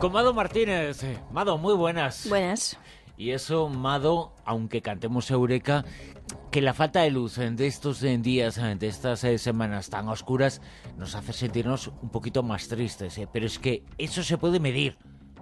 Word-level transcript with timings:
Con 0.00 0.12
Mado 0.12 0.32
Martínez. 0.32 1.02
Mado, 1.30 1.58
muy 1.58 1.74
buenas. 1.74 2.26
Buenas. 2.26 2.78
Y 3.18 3.32
eso, 3.32 3.68
Mado, 3.68 4.32
aunque 4.46 4.80
cantemos 4.80 5.30
Eureka, 5.30 5.84
que 6.50 6.62
la 6.62 6.72
falta 6.72 7.02
de 7.02 7.10
luz 7.10 7.36
de 7.36 7.66
estos 7.66 8.00
días, 8.00 8.56
de 8.78 8.86
estas 8.86 9.22
eh, 9.24 9.36
semanas 9.36 9.90
tan 9.90 10.08
oscuras, 10.08 10.62
nos 10.96 11.14
hace 11.14 11.34
sentirnos 11.34 11.88
un 12.00 12.08
poquito 12.08 12.42
más 12.42 12.66
tristes. 12.68 13.18
eh, 13.18 13.28
Pero 13.30 13.44
es 13.44 13.58
que 13.58 13.84
eso 13.98 14.22
se 14.22 14.38
puede 14.38 14.58
medir. 14.58 14.96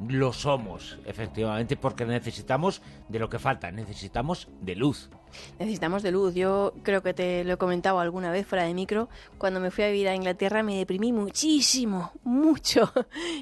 Lo 0.07 0.33
somos, 0.33 0.99
efectivamente, 1.05 1.77
porque 1.77 2.05
necesitamos 2.05 2.83
de 3.09 3.19
lo 3.19 3.29
que 3.29 3.39
falta, 3.39 3.71
necesitamos 3.73 4.49
de 4.61 4.77
luz. 4.77 5.11
Necesitamos 5.59 6.03
de 6.03 6.13
luz. 6.13 6.35
Yo 6.35 6.73
creo 6.83 7.03
que 7.03 7.15
te 7.15 7.45
lo 7.45 7.55
he 7.55 7.57
comentado 7.57 7.99
alguna 7.99 8.31
vez 8.31 8.47
fuera 8.47 8.65
de 8.65 8.75
micro. 8.75 9.09
Cuando 9.39 9.61
me 9.61 9.71
fui 9.71 9.85
a 9.85 9.89
vivir 9.89 10.09
a 10.09 10.15
Inglaterra 10.15 10.63
me 10.63 10.77
deprimí 10.77 11.13
muchísimo, 11.13 12.13
mucho. 12.23 12.93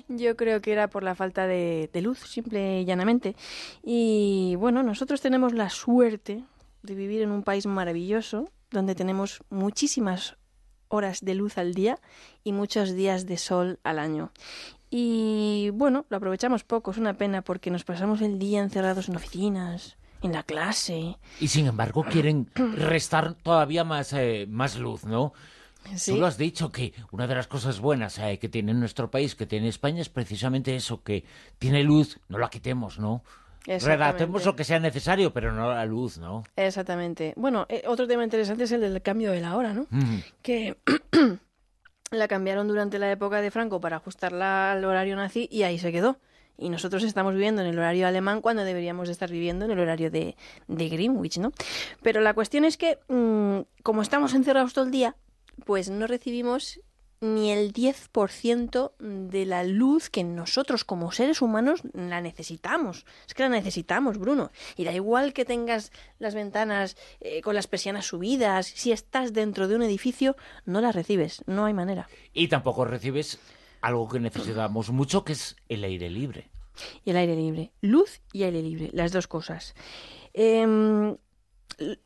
Yo 0.08 0.36
creo 0.36 0.60
que 0.60 0.72
era 0.72 0.88
por 0.88 1.02
la 1.02 1.14
falta 1.14 1.46
de, 1.46 1.90
luz, 2.02 2.20
simple 2.20 2.80
y 2.80 2.84
llanamente. 2.84 3.36
Y 3.82 4.54
bueno, 4.56 4.82
nosotros 4.82 5.20
tenemos 5.20 5.52
la 5.52 5.70
suerte 5.70 6.44
de 6.82 6.94
vivir 6.94 7.22
en 7.22 7.30
un 7.30 7.42
país 7.42 7.66
maravilloso, 7.66 8.48
donde 8.70 8.94
tenemos 8.94 9.42
muchísimas 9.50 10.36
horas 10.88 11.20
de 11.20 11.34
luz 11.34 11.58
al 11.58 11.74
día 11.74 11.98
y 12.44 12.52
muchos 12.52 12.94
días 12.94 13.26
de 13.26 13.36
sol 13.38 13.80
al 13.82 13.98
año. 13.98 14.32
Y 14.98 15.68
bueno, 15.74 16.06
lo 16.08 16.16
aprovechamos 16.16 16.64
poco, 16.64 16.90
es 16.90 16.96
una 16.96 17.18
pena 17.18 17.42
porque 17.42 17.70
nos 17.70 17.84
pasamos 17.84 18.22
el 18.22 18.38
día 18.38 18.62
encerrados 18.62 19.10
en 19.10 19.16
oficinas, 19.16 19.98
en 20.22 20.32
la 20.32 20.42
clase. 20.42 21.18
Y 21.38 21.48
sin 21.48 21.66
embargo 21.66 22.02
quieren 22.02 22.48
restar 22.54 23.34
todavía 23.34 23.84
más, 23.84 24.14
eh, 24.14 24.46
más 24.48 24.78
luz, 24.78 25.04
¿no? 25.04 25.34
Sí. 25.94 26.12
Tú 26.12 26.16
lo 26.16 26.24
has 26.26 26.38
dicho 26.38 26.72
que 26.72 26.94
una 27.10 27.26
de 27.26 27.34
las 27.34 27.46
cosas 27.46 27.78
buenas 27.78 28.18
eh, 28.18 28.38
que 28.38 28.48
tiene 28.48 28.72
nuestro 28.72 29.10
país, 29.10 29.34
que 29.34 29.44
tiene 29.44 29.68
España, 29.68 30.00
es 30.00 30.08
precisamente 30.08 30.74
eso, 30.74 31.02
que 31.02 31.24
tiene 31.58 31.84
luz, 31.84 32.18
no 32.30 32.38
la 32.38 32.48
quitemos, 32.48 32.98
¿no? 32.98 33.22
Redactemos 33.66 34.46
lo 34.46 34.56
que 34.56 34.64
sea 34.64 34.80
necesario, 34.80 35.30
pero 35.30 35.52
no 35.52 35.74
la 35.74 35.84
luz, 35.84 36.16
¿no? 36.16 36.42
Exactamente. 36.56 37.34
Bueno, 37.36 37.66
eh, 37.68 37.82
otro 37.86 38.06
tema 38.06 38.24
interesante 38.24 38.64
es 38.64 38.72
el 38.72 38.80
del 38.80 39.02
cambio 39.02 39.30
de 39.32 39.42
la 39.42 39.56
hora, 39.56 39.74
¿no? 39.74 39.86
Mm. 39.90 40.18
Que 40.40 40.78
la 42.10 42.28
cambiaron 42.28 42.68
durante 42.68 42.98
la 42.98 43.10
época 43.10 43.40
de 43.40 43.50
Franco 43.50 43.80
para 43.80 43.96
ajustarla 43.96 44.72
al 44.72 44.84
horario 44.84 45.16
nazi 45.16 45.48
y 45.50 45.62
ahí 45.62 45.78
se 45.78 45.92
quedó. 45.92 46.18
Y 46.58 46.70
nosotros 46.70 47.02
estamos 47.02 47.34
viviendo 47.34 47.60
en 47.60 47.68
el 47.68 47.78
horario 47.78 48.06
alemán 48.06 48.40
cuando 48.40 48.64
deberíamos 48.64 49.08
de 49.08 49.12
estar 49.12 49.30
viviendo 49.30 49.66
en 49.66 49.72
el 49.72 49.78
horario 49.78 50.10
de, 50.10 50.36
de 50.68 50.88
Greenwich, 50.88 51.38
¿no? 51.38 51.52
Pero 52.02 52.20
la 52.22 52.32
cuestión 52.32 52.64
es 52.64 52.78
que, 52.78 52.98
mm, 53.08 53.60
como 53.82 54.00
estamos 54.00 54.32
encerrados 54.32 54.72
todo 54.72 54.86
el 54.86 54.90
día, 54.90 55.16
pues 55.64 55.90
no 55.90 56.06
recibimos 56.06 56.80
ni 57.20 57.50
el 57.50 57.72
10% 57.72 58.92
de 58.98 59.46
la 59.46 59.64
luz 59.64 60.10
que 60.10 60.24
nosotros 60.24 60.84
como 60.84 61.12
seres 61.12 61.42
humanos 61.42 61.82
la 61.92 62.20
necesitamos. 62.20 63.06
Es 63.26 63.34
que 63.34 63.42
la 63.42 63.48
necesitamos, 63.48 64.18
Bruno. 64.18 64.50
Y 64.76 64.84
da 64.84 64.92
igual 64.92 65.32
que 65.32 65.44
tengas 65.44 65.92
las 66.18 66.34
ventanas 66.34 66.96
eh, 67.20 67.40
con 67.42 67.54
las 67.54 67.66
persianas 67.66 68.06
subidas, 68.06 68.66
si 68.66 68.92
estás 68.92 69.32
dentro 69.32 69.68
de 69.68 69.76
un 69.76 69.82
edificio, 69.82 70.36
no 70.64 70.80
la 70.80 70.92
recibes, 70.92 71.42
no 71.46 71.64
hay 71.64 71.74
manera. 71.74 72.08
Y 72.32 72.48
tampoco 72.48 72.84
recibes 72.84 73.38
algo 73.80 74.08
que 74.08 74.20
necesitamos 74.20 74.90
mucho, 74.90 75.24
que 75.24 75.32
es 75.32 75.56
el 75.68 75.84
aire 75.84 76.10
libre. 76.10 76.50
Y 77.04 77.10
el 77.10 77.16
aire 77.16 77.36
libre, 77.36 77.72
luz 77.80 78.20
y 78.32 78.42
aire 78.42 78.62
libre, 78.62 78.90
las 78.92 79.12
dos 79.12 79.26
cosas. 79.28 79.74
Em, 80.34 81.16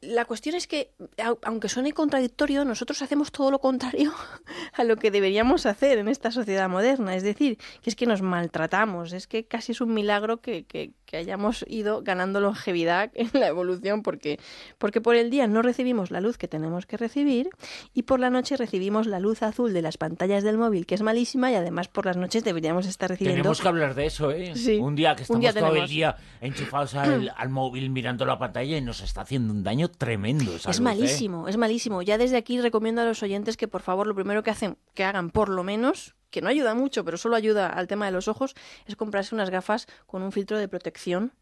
la 0.01 0.25
cuestión 0.25 0.57
es 0.57 0.67
que, 0.67 0.91
au- 1.19 1.39
aunque 1.45 1.69
suene 1.69 1.93
contradictorio, 1.93 2.65
nosotros 2.65 3.03
hacemos 3.03 3.31
todo 3.31 3.51
lo 3.51 3.59
contrario 3.61 4.13
a 4.75 4.85
lo 4.85 4.97
que 4.97 5.11
deberíamos 5.11 5.65
hacer 5.67 5.99
en 5.99 6.09
esta 6.09 6.31
sociedad 6.31 6.69
moderna. 6.69 7.15
Es 7.15 7.23
decir, 7.23 7.57
que 7.83 7.91
es 7.91 7.97
que 7.97 8.07
nos 8.07 8.21
maltratamos. 8.23 9.13
Es 9.13 9.27
que 9.27 9.45
casi 9.47 9.73
es 9.73 9.81
un 9.81 9.95
milagro 9.95 10.41
que, 10.41 10.65
que- 10.65 10.93
que 11.11 11.17
hayamos 11.17 11.65
ido 11.69 12.03
ganando 12.05 12.39
longevidad 12.41 13.11
en 13.15 13.31
la 13.33 13.49
evolución, 13.49 14.03
porque, 14.03 14.39
porque 14.79 15.01
por 15.01 15.17
el 15.17 15.29
día 15.31 15.49
no 15.49 15.61
recibimos 15.61 16.13
la 16.13 16.21
luz 16.21 16.39
que 16.39 16.47
tenemos 16.47 16.87
que 16.87 16.97
recibir 16.97 17.51
y 17.95 18.05
por 18.05 18.21
la 18.21 18.31
noche 18.31 18.57
recibimos 18.57 19.09
la 19.09 19.19
luz 19.19 19.43
azul 19.43 19.73
de 19.73 19.83
las 19.83 19.97
pantallas 19.99 20.45
del 20.45 20.57
móvil, 20.57 20.87
que 20.87 20.95
es 20.95 21.03
malísima, 21.03 21.51
y 21.51 21.57
además 21.57 21.89
por 21.89 22.07
las 22.07 22.17
noches 22.17 22.45
deberíamos 22.45 22.87
estar 22.87 23.11
recibiendo 23.11 23.43
Tenemos 23.43 23.61
que 23.61 23.67
hablar 23.67 23.95
de 23.97 24.07
eso, 24.07 24.31
¿eh? 24.31 24.55
Sí. 24.55 24.77
Un 24.79 24.95
día 24.95 25.17
que 25.17 25.23
estamos 25.23 25.41
día 25.41 25.53
todo 25.53 25.75
el 25.75 25.89
día 25.89 26.15
enchufados 26.41 26.95
al, 26.95 27.33
al 27.37 27.49
móvil 27.49 27.91
mirando 27.91 28.25
la 28.25 28.39
pantalla 28.39 28.77
y 28.77 28.81
nos 28.81 29.01
está 29.01 29.23
haciendo 29.23 29.50
un 29.51 29.63
daño 29.63 29.89
tremendo. 29.89 30.55
esa 30.55 30.71
Es 30.71 30.79
luz, 30.79 30.81
¿eh? 30.81 30.83
malísimo, 30.83 31.49
es 31.49 31.57
malísimo. 31.57 32.03
Ya 32.03 32.19
desde 32.19 32.37
aquí 32.37 32.61
recomiendo 32.61 33.03
a 33.03 33.05
los 33.05 33.23
oyentes 33.23 33.57
que 33.57 33.69
por 33.69 33.83
favor 33.83 34.07
lo 34.07 34.15
primero 34.15 34.43
que 34.43 34.51
hacen, 34.51 34.77
que 34.95 35.05
hagan 35.05 35.31
por 35.31 35.49
lo 35.49 35.65
menos, 35.65 36.15
que 36.31 36.41
no 36.41 36.49
ayuda 36.49 36.75
mucho, 36.75 37.05
pero 37.05 37.17
solo 37.17 37.37
ayuda 37.37 37.69
al 37.69 37.87
tema 37.87 38.07
de 38.07 38.13
los 38.13 38.29
ojos, 38.29 38.55
es 38.87 38.97
comprarse 38.97 39.35
unas 39.35 39.51
gafas 39.51 39.87
con 40.07 40.23
un 40.23 40.33
filtro 40.33 40.59
de 40.59 40.69
protección 40.69 41.33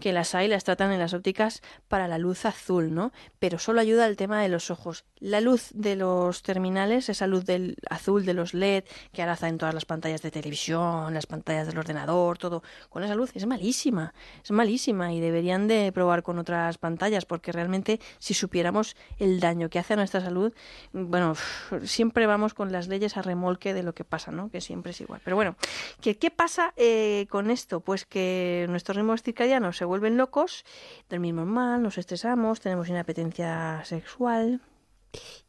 que 0.00 0.12
las 0.12 0.34
hay, 0.34 0.48
las 0.48 0.64
tratan 0.64 0.92
en 0.92 0.98
las 0.98 1.14
ópticas 1.14 1.62
para 1.88 2.08
la 2.08 2.18
luz 2.18 2.44
azul, 2.44 2.94
¿no? 2.94 3.12
Pero 3.38 3.58
solo 3.58 3.80
ayuda 3.80 4.04
al 4.04 4.16
tema 4.16 4.40
de 4.42 4.48
los 4.48 4.70
ojos. 4.70 5.04
La 5.20 5.40
luz 5.40 5.70
de 5.72 5.96
los 5.96 6.42
terminales, 6.42 7.08
esa 7.08 7.26
luz 7.26 7.44
del 7.44 7.76
azul 7.88 8.24
de 8.24 8.34
los 8.34 8.54
LED 8.54 8.84
que 9.12 9.22
ahora 9.22 9.34
está 9.34 9.48
en 9.48 9.58
todas 9.58 9.74
las 9.74 9.84
pantallas 9.84 10.22
de 10.22 10.30
televisión, 10.30 11.14
las 11.14 11.26
pantallas 11.26 11.66
del 11.66 11.78
ordenador, 11.78 12.38
todo, 12.38 12.62
con 12.88 13.04
esa 13.04 13.14
luz 13.14 13.30
es 13.34 13.46
malísima, 13.46 14.14
es 14.42 14.50
malísima 14.50 15.12
y 15.12 15.20
deberían 15.20 15.68
de 15.68 15.92
probar 15.92 16.22
con 16.22 16.38
otras 16.38 16.78
pantallas 16.78 17.24
porque 17.24 17.52
realmente 17.52 18.00
si 18.18 18.34
supiéramos 18.34 18.96
el 19.18 19.40
daño 19.40 19.68
que 19.68 19.78
hace 19.78 19.94
a 19.94 19.96
nuestra 19.96 20.20
salud, 20.20 20.52
bueno, 20.92 21.34
siempre 21.84 22.26
vamos 22.26 22.54
con 22.54 22.72
las 22.72 22.88
leyes 22.88 23.16
a 23.16 23.22
remolque 23.22 23.74
de 23.74 23.82
lo 23.82 23.94
que 23.94 24.04
pasa, 24.04 24.30
¿no? 24.32 24.50
Que 24.50 24.60
siempre 24.60 24.92
es 24.92 25.00
igual. 25.00 25.20
Pero 25.24 25.36
bueno, 25.36 25.56
¿qué, 26.00 26.16
qué 26.16 26.30
pasa 26.30 26.72
eh, 26.76 27.26
con 27.30 27.50
esto? 27.50 27.80
Pues 27.80 28.06
que 28.06 28.66
nuestros 28.68 28.96
ritmos 28.96 29.22
circadianos 29.52 29.76
se 29.76 29.84
vuelven 29.84 30.16
locos, 30.16 30.64
dormimos 31.10 31.46
mal, 31.46 31.82
nos 31.82 31.98
estresamos, 31.98 32.60
tenemos 32.60 32.88
inapetencia 32.88 33.82
sexual 33.84 34.62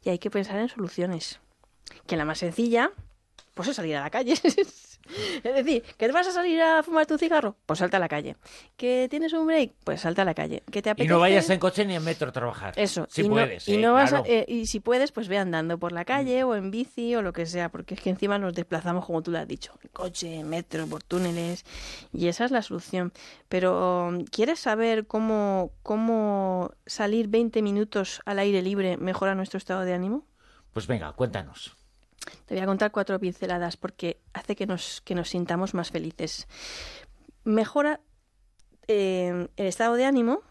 y 0.04 0.10
hay 0.10 0.20
que 0.20 0.30
pensar 0.30 0.58
en 0.58 0.68
soluciones. 0.68 1.40
Que 2.06 2.18
la 2.18 2.26
más 2.26 2.40
sencilla, 2.40 2.92
pues 3.54 3.70
es 3.70 3.78
salir 3.78 3.96
a 3.96 4.02
la 4.02 4.10
calle. 4.10 4.36
Es 5.44 5.54
decir, 5.56 5.84
¿que 5.98 6.06
te 6.08 6.12
vas 6.12 6.28
a 6.28 6.32
salir 6.32 6.62
a 6.62 6.82
fumar 6.84 7.06
tu 7.06 7.18
cigarro? 7.18 7.56
Pues 7.66 7.80
salta 7.80 7.98
a 7.98 8.00
la 8.00 8.08
calle. 8.08 8.38
¿Que 8.78 9.08
tienes 9.10 9.34
un 9.34 9.46
break? 9.46 9.74
Pues 9.84 10.02
salta 10.02 10.22
a 10.22 10.26
la 10.26 10.34
calle. 10.34 10.64
¿Que 10.72 10.82
te 10.82 10.90
Y 10.90 10.92
apetece? 10.92 11.10
no 11.14 11.20
vayas 11.20 11.50
en 11.50 11.60
coche 11.60 11.86
ni 11.86 11.96
en 11.96 12.04
metro 12.04 12.30
a 12.30 12.32
trabajar. 12.32 12.74
Eso. 12.78 13.06
Si 13.10 13.22
y 13.24 13.30
puedes. 13.30 13.68
No, 13.68 13.74
y, 13.74 13.78
¿eh? 13.78 13.82
no 13.82 13.94
vas 13.94 14.14
a- 14.14 14.22
Claro. 14.22 14.24
Mm. 14.24 14.28
eh, 14.32 14.46
y 14.48 14.66
si 14.68 14.80
puedes, 14.80 15.12
pues 15.12 15.28
ve 15.28 15.38
andando 15.38 15.78
por 15.78 15.92
la 15.92 16.06
calle 16.06 16.44
o 16.44 16.56
en 16.56 16.72
bici 16.72 17.16
o 17.16 17.22
lo 17.22 17.34
que 17.34 17.46
sea, 17.46 17.70
porque 17.70 17.96
es 17.96 18.02
que 18.02 18.10
encima 18.10 18.40
nos 18.40 18.54
desplazamos, 18.54 19.06
como 19.06 19.22
tú 19.22 19.32
lo 19.32 19.40
has 19.40 19.48
dicho, 19.48 19.74
en 19.84 19.90
coche, 19.90 20.36
en 20.40 20.50
metro, 20.50 20.88
por 20.88 21.04
túneles, 21.04 21.66
y 22.14 22.28
esa 22.28 22.46
es 22.46 22.52
la 22.52 22.62
solución. 22.62 23.12
Pero, 23.50 24.12
¿quieres 24.32 24.60
saber 24.60 25.06
cómo, 25.08 25.72
cómo 25.84 26.72
salir 26.86 27.28
20 27.28 27.62
minutos 27.62 28.22
al 28.26 28.40
aire 28.40 28.62
libre 28.62 28.98
mejora 28.98 29.36
nuestro 29.36 29.58
estado 29.58 29.82
de 29.82 29.94
ánimo? 29.94 30.26
Pues 30.72 30.88
venga, 30.88 31.12
cuéntanos. 31.14 31.76
Te 32.46 32.56
voy 32.56 32.64
a 32.64 32.66
contar 32.66 32.92
cuatro 32.92 33.20
pinceladas 33.20 33.78
porque 33.78 34.20
hace 34.34 34.56
que 34.56 34.66
nos, 34.66 35.02
que 35.02 35.16
nos 35.16 35.30
sintamos 35.30 35.74
más 35.74 35.92
felices. 35.92 36.48
Mejora 37.44 38.02
eh, 38.88 39.48
el 39.56 39.66
estado 39.66 39.96
de 39.96 40.06
ánimo 40.06 40.42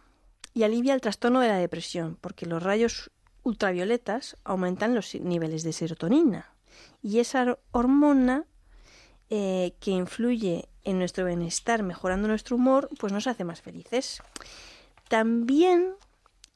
y 0.54 0.64
alivia 0.64 0.94
el 0.94 1.00
trastorno 1.00 1.40
de 1.40 1.48
la 1.48 1.56
depresión, 1.56 2.18
porque 2.20 2.46
los 2.46 2.62
rayos 2.62 3.10
ultravioletas 3.42 4.36
aumentan 4.44 4.94
los 4.94 5.14
niveles 5.14 5.62
de 5.62 5.72
serotonina. 5.72 6.54
Y 7.02 7.18
esa 7.18 7.58
hormona 7.72 8.46
eh, 9.30 9.74
que 9.80 9.90
influye 9.90 10.68
en 10.84 10.98
nuestro 10.98 11.24
bienestar, 11.24 11.82
mejorando 11.82 12.28
nuestro 12.28 12.56
humor, 12.56 12.88
pues 12.98 13.12
nos 13.12 13.26
hace 13.26 13.44
más 13.44 13.62
felices. 13.62 14.22
También 15.08 15.94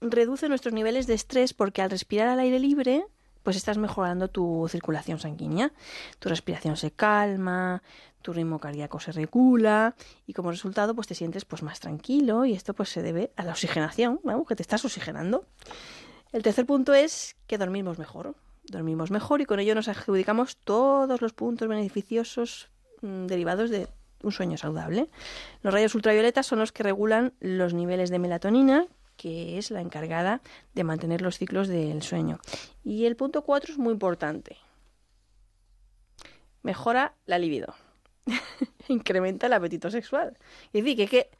reduce 0.01 0.49
nuestros 0.49 0.75
niveles 0.75 1.07
de 1.07 1.15
estrés 1.15 1.55
porque 1.55 1.83
al 1.83 1.91
respirar 1.91 2.29
al 2.29 2.39
aire 2.39 2.59
libre, 2.59 3.07
pues 3.47 3.55
estás 3.55 3.79
mejorando 3.79 4.27
tu 4.27 4.67
circulación 4.69 5.21
sanguínea. 5.21 5.71
Tu 6.19 6.29
respiración 6.29 6.77
se 6.77 6.91
calma, 6.91 7.81
tu 8.21 8.33
ritmo 8.33 8.59
cardíaco 8.59 8.99
se 8.99 9.13
regula 9.13 9.95
y 10.27 10.33
como 10.33 10.51
resultado 10.51 10.97
pues 10.97 11.07
te 11.07 11.15
sientes 11.15 11.45
pues 11.45 11.63
más 11.63 11.79
tranquilo 11.79 12.45
y 12.45 12.55
esto 12.55 12.75
pues 12.75 12.89
se 12.89 13.03
debe 13.03 13.31
a 13.37 13.45
la 13.45 13.53
oxigenación, 13.53 14.19
que 14.49 14.57
te 14.57 14.63
estás 14.63 14.85
oxigenando. 14.85 15.45
El 16.33 16.43
tercer 16.43 16.67
punto 16.67 16.93
es 16.93 17.37
que 17.47 17.57
dormimos 17.57 18.01
mejor. 18.01 18.35
Dormimos 18.65 19.13
mejor 19.13 19.41
y 19.41 19.45
con 19.45 19.61
ello 19.61 19.77
nos 19.77 19.87
adjudicamos 19.87 20.57
todos 20.57 21.23
los 21.23 21.33
puntos 21.33 21.69
beneficiosos 21.69 22.69
mm, 23.03 23.27
derivados 23.27 23.71
de 23.71 23.87
un 24.25 24.33
sueño 24.33 24.57
saludable. 24.57 25.09
Los 25.63 25.73
rayos 25.73 25.95
ultravioletas 25.95 26.47
son 26.47 26.59
los 26.59 26.73
que 26.73 26.83
regulan 26.83 27.33
los 27.39 27.75
niveles 27.75 28.11
de 28.11 28.19
melatonina, 28.19 28.89
que 29.17 29.59
es 29.59 29.71
la 29.71 29.81
encargada 29.81 30.41
de 30.75 30.85
mantener 30.85 31.23
los 31.23 31.39
ciclos 31.39 31.69
del 31.69 32.03
sueño. 32.03 32.39
Y 32.85 33.07
el 33.07 33.17
punto 33.17 33.43
4 33.43 33.73
es 33.73 33.79
muy 33.79 33.93
importante. 33.93 34.57
Mejora 36.63 37.15
la 37.27 37.39
libido. 37.39 37.75
Incrementa 38.89 39.47
el 39.47 39.53
apetito 39.53 39.91
sexual. 39.91 40.37
Es 40.73 40.85
decir, 40.85 40.97
que, 40.97 41.07
que 41.07 41.31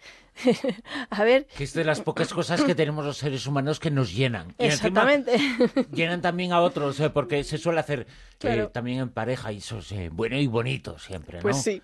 a 1.11 1.25
ver. 1.25 1.47
Que 1.57 1.65
es 1.65 1.73
de 1.73 1.85
las 1.85 2.01
pocas 2.01 2.33
cosas 2.33 2.63
que 2.63 2.75
tenemos 2.75 3.05
los 3.05 3.17
seres 3.17 3.47
humanos 3.47 3.81
que 3.81 3.91
nos 3.91 4.15
llenan. 4.15 4.55
Exactamente. 4.59 5.37
llenan 5.93 6.21
también 6.21 6.53
a 6.53 6.61
otros, 6.61 7.01
¿eh? 7.01 7.11
porque 7.11 7.45
se 7.45 7.59
suele 7.59 7.81
hacer 7.81 8.07
eh, 8.43 8.69
también 8.73 8.99
en 8.99 9.09
pareja 9.09 9.51
y 9.53 9.59
eso 9.59 9.79
es 9.79 9.91
eh, 9.93 10.11
bueno 10.13 10.37
y 10.37 10.47
bonito 10.47 10.99
siempre, 10.99 11.39
¿no? 11.39 11.43
Pues 11.43 11.63
sí. 11.63 11.83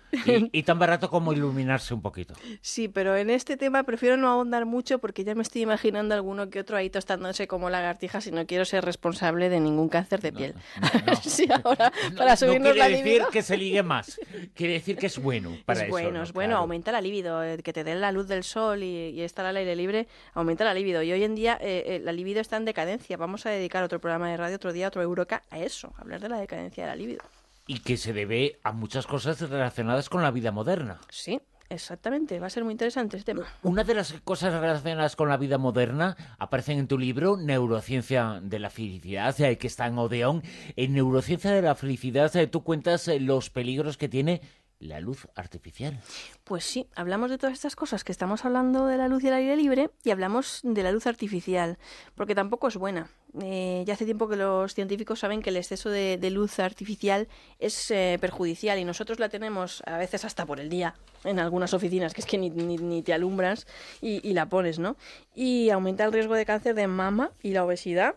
Y, 0.51 0.63
tan 0.63 0.77
barato 0.77 1.09
como 1.09 1.33
iluminarse 1.33 1.93
un 1.93 2.01
poquito. 2.01 2.35
Sí, 2.61 2.87
pero 2.87 3.17
en 3.17 3.29
este 3.29 3.57
tema 3.57 3.83
prefiero 3.83 4.17
no 4.17 4.27
ahondar 4.27 4.65
mucho 4.65 4.99
porque 4.99 5.23
ya 5.23 5.33
me 5.33 5.41
estoy 5.41 5.63
imaginando 5.63 6.13
alguno 6.13 6.49
que 6.49 6.59
otro 6.59 6.77
ahí 6.77 6.89
tostándose 6.89 7.47
como 7.47 7.69
lagartija 7.69 8.21
si 8.21 8.31
no 8.31 8.45
quiero 8.45 8.65
ser 8.65 8.85
responsable 8.85 9.49
de 9.49 9.59
ningún 9.59 9.89
cáncer 9.89 10.21
de 10.21 10.31
piel. 10.31 10.55
sí, 11.23 11.47
ahora, 11.63 11.91
para 12.15 12.35
subirnos 12.35 12.75
la 12.75 12.87
libido... 12.87 13.03
decir 13.03 13.23
que 13.31 13.41
se 13.41 13.57
ligue 13.57 13.83
más, 13.83 14.19
quiere 14.53 14.73
decir 14.73 14.97
que 14.97 15.07
es 15.07 15.17
bueno 15.17 15.57
para 15.65 15.83
es 15.83 15.89
Bueno, 15.89 16.21
es 16.21 16.33
bueno, 16.33 16.57
aumenta 16.57 16.91
la 16.91 17.01
libido, 17.01 17.41
que 17.63 17.73
te 17.73 17.83
dé 17.83 17.95
la 17.95 18.11
luz 18.11 18.27
del 18.27 18.42
sol 18.43 18.83
y, 18.83 19.21
estar 19.21 19.45
al 19.45 19.57
aire 19.57 19.75
libre, 19.75 20.07
aumenta 20.33 20.63
la 20.63 20.73
libido. 20.73 21.01
Y 21.03 21.11
hoy 21.11 21.23
en 21.23 21.35
día 21.35 21.57
eh, 21.61 22.01
la 22.03 22.11
libido 22.11 22.41
está 22.41 22.57
en 22.57 22.65
decadencia. 22.65 23.17
Vamos 23.17 23.45
a 23.45 23.49
dedicar 23.49 23.83
otro 23.83 23.99
programa 23.99 24.29
de 24.29 24.37
radio, 24.37 24.55
otro 24.55 24.73
día, 24.73 24.87
otro 24.87 25.01
Euroca 25.01 25.43
a 25.49 25.59
eso, 25.59 25.93
a 25.97 26.01
hablar 26.01 26.19
de 26.19 26.29
la 26.29 26.39
decadencia 26.39 26.83
de 26.83 26.89
la 26.89 26.95
libido. 26.95 27.23
Y 27.65 27.79
que 27.79 27.97
se 27.97 28.13
debe 28.13 28.59
a 28.63 28.71
muchas 28.73 29.07
cosas 29.07 29.39
relacionadas 29.39 30.09
con 30.09 30.21
la 30.21 30.31
vida 30.31 30.51
moderna. 30.51 30.99
Sí, 31.09 31.39
Exactamente, 31.73 32.39
va 32.39 32.47
a 32.47 32.49
ser 32.51 32.63
muy 32.63 32.73
interesante 32.73 33.17
este 33.17 33.33
tema. 33.33 33.47
Una 33.63 33.83
de 33.83 33.95
las 33.95 34.13
cosas 34.23 34.53
relacionadas 34.53 35.15
con 35.15 35.27
la 35.27 35.37
vida 35.37 35.57
moderna 35.57 36.15
aparecen 36.37 36.77
en 36.77 36.87
tu 36.87 36.99
libro 36.99 37.35
Neurociencia 37.35 38.39
de 38.43 38.59
la 38.59 38.69
Felicidad, 38.69 39.39
eh, 39.41 39.57
que 39.57 39.67
está 39.67 39.87
en 39.87 39.97
Odeón. 39.97 40.43
En 40.75 40.93
Neurociencia 40.93 41.51
de 41.51 41.63
la 41.63 41.73
Felicidad 41.73 42.35
eh, 42.35 42.45
tú 42.45 42.63
cuentas 42.63 43.07
eh, 43.07 43.19
los 43.19 43.49
peligros 43.49 43.97
que 43.97 44.07
tiene 44.07 44.41
la 44.83 44.99
luz 44.99 45.27
artificial. 45.35 45.99
Pues 46.43 46.63
sí, 46.63 46.87
hablamos 46.95 47.29
de 47.29 47.37
todas 47.37 47.53
estas 47.53 47.75
cosas 47.75 48.03
que 48.03 48.11
estamos 48.11 48.45
hablando 48.45 48.85
de 48.85 48.97
la 48.97 49.07
luz 49.07 49.23
y 49.23 49.27
el 49.27 49.33
aire 49.33 49.55
libre 49.55 49.89
y 50.03 50.11
hablamos 50.11 50.59
de 50.63 50.83
la 50.83 50.91
luz 50.91 51.07
artificial, 51.07 51.77
porque 52.15 52.35
tampoco 52.35 52.67
es 52.67 52.77
buena. 52.77 53.09
Eh, 53.41 53.83
ya 53.87 53.95
hace 53.95 54.05
tiempo 54.05 54.29
que 54.29 54.35
los 54.35 54.75
científicos 54.75 55.19
saben 55.19 55.41
que 55.41 55.49
el 55.49 55.57
exceso 55.57 55.89
de, 55.89 56.17
luz 56.29 56.59
artificial 56.59 57.27
es 57.59 57.89
eh, 57.89 58.17
perjudicial 58.21 58.77
y 58.77 58.85
nosotros 58.85 59.19
la 59.19 59.29
tenemos 59.29 59.81
a 59.87 59.97
veces 59.97 60.23
hasta 60.23 60.45
por 60.45 60.59
el 60.59 60.69
día 60.69 60.93
en 61.23 61.39
algunas 61.39 61.73
oficinas, 61.73 62.13
que 62.13 62.21
es 62.21 62.27
que 62.27 62.37
ni, 62.37 62.49
ni, 62.49 63.01
te 63.01 63.13
alumbras 63.13 63.65
y, 64.01 64.27
y 64.27 64.33
la 64.33 64.47
pones, 64.47 64.77
¿no? 64.77 64.97
Y 65.35 65.69
aumenta 65.71 66.03
el 66.03 66.13
riesgo 66.13 66.35
de 66.35 66.45
cáncer 66.45 66.75
de 66.75 66.87
mama 66.87 67.31
y 67.41 67.53
la 67.53 67.65
obesidad 67.65 68.15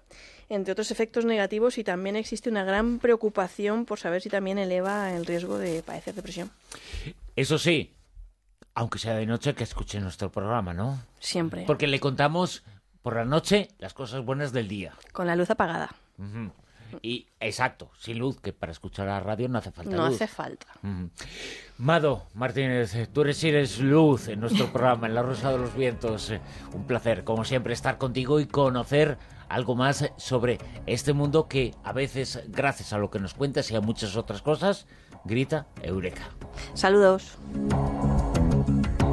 entre 0.49 0.73
otros 0.73 0.91
efectos 0.91 1.25
negativos, 1.25 1.79
y 1.79 1.85
también 1.85 2.17
existe 2.17 2.49
una 2.49 2.65
gran 2.65 2.99
preocupación 2.99 3.85
por 3.85 3.99
saber 3.99 4.23
si 4.23 4.29
también 4.29 4.59
eleva 4.59 5.13
el 5.13 5.27
riesgo 5.27 5.59
de 5.59 5.83
padecer 5.83 6.15
depresión. 6.15 6.51
Eso 7.35 7.59
sí, 7.59 7.95
aunque 8.75 8.99
sea 8.99 9.15
de 9.15 9.27
noche, 9.27 9.55
que 9.55 9.65
escuche 9.65 9.99
nuestro 10.01 10.31
programa, 10.31 10.73
¿no? 10.73 11.01
Siempre. 11.19 11.65
Porque 11.67 11.87
le 11.87 11.99
contamos 11.99 12.63
por 13.07 13.15
la 13.15 13.25
noche 13.25 13.69
las 13.79 13.95
cosas 13.95 14.25
buenas 14.25 14.53
del 14.53 14.67
día. 14.67 14.93
Con 15.13 15.29
la 15.29 15.37
luz 15.37 15.49
apagada. 15.49 15.95
Y 17.03 17.29
exacto, 17.39 17.89
sin 18.01 18.19
luz, 18.19 18.41
que 18.41 18.53
para 18.53 18.73
escuchar 18.73 19.07
la 19.07 19.21
radio 19.21 19.49
no 19.49 19.59
hace 19.59 19.71
falta 19.71 19.95
no 19.95 20.09
luz. 20.09 20.17
Hace 20.17 20.27
falta. 20.27 20.67
Mado 21.79 22.25
Martínez, 22.35 23.09
tú 23.13 23.21
eres, 23.21 23.45
eres 23.45 23.79
luz 23.79 24.27
en 24.27 24.41
nuestro 24.41 24.73
programa, 24.73 25.07
en 25.07 25.15
La 25.15 25.23
Rosa 25.23 25.53
de 25.53 25.59
los 25.59 25.77
Vientos. 25.77 26.33
Un 26.73 26.85
placer, 26.89 27.23
como 27.23 27.45
siempre, 27.45 27.75
estar 27.75 27.97
contigo 27.97 28.41
y 28.41 28.47
conocer 28.47 29.19
algo 29.49 29.77
más 29.77 30.11
sobre 30.17 30.59
este 30.87 31.13
mundo 31.13 31.47
que 31.47 31.77
a 31.85 31.93
veces, 31.93 32.43
gracias 32.49 32.93
a 32.93 32.99
lo 32.99 33.09
que 33.09 33.21
nos 33.21 33.35
cuentas 33.35 33.71
y 33.71 33.77
a 33.77 33.81
muchas 33.81 34.17
otras 34.17 34.43
cosas, 34.43 34.89
grita 35.25 35.69
Eureka. 35.81 36.25
Saludos. 36.75 37.39